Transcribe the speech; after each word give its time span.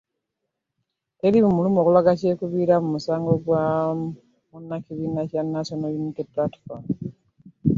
Teri 1.19 1.37
bumuluma 1.43 1.77
okulaga 1.79 2.11
kyekubiira 2.19 2.75
mu 2.83 2.89
musango 2.95 3.31
gwa 3.43 3.63
munnakibiina 4.49 5.21
kya 5.29 5.41
National 5.53 5.91
Unity 5.99 6.23
Platform 6.33 6.83